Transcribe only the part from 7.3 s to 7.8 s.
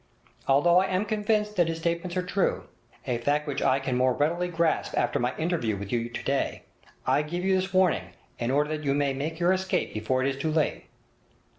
you this